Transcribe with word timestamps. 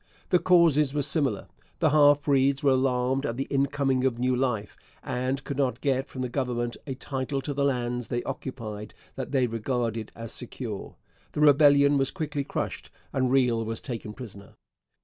The 0.29 0.39
causes 0.39 0.95
were 0.95 1.03
similar. 1.03 1.47
The 1.77 1.91
half 1.91 2.23
breeds 2.23 2.63
were 2.63 2.71
alarmed 2.71 3.23
at 3.23 3.37
the 3.37 3.45
incoming 3.51 4.03
of 4.03 4.17
new 4.17 4.35
life, 4.35 4.75
and 5.03 5.43
could 5.43 5.57
not 5.57 5.79
get 5.79 6.07
from 6.07 6.23
the 6.23 6.27
Government 6.27 6.75
a 6.87 6.95
title 6.95 7.39
to 7.41 7.53
the 7.53 7.63
lands 7.63 8.07
they 8.07 8.23
occupied 8.23 8.95
that 9.13 9.31
they 9.31 9.45
regarded 9.45 10.11
as 10.15 10.31
secure. 10.31 10.95
The 11.33 11.41
rebellion 11.41 11.99
was 11.99 12.09
quickly 12.09 12.43
crushed 12.43 12.89
and 13.13 13.31
Riel 13.31 13.63
was 13.63 13.79
taken 13.79 14.13
prisoner. 14.13 14.55